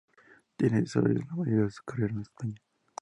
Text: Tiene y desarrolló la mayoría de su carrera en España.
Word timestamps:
Tiene 0.57 0.79
y 0.79 0.81
desarrolló 0.81 1.19
la 1.19 1.35
mayoría 1.35 1.63
de 1.65 1.69
su 1.69 1.83
carrera 1.83 2.13
en 2.15 2.21
España. 2.21 2.61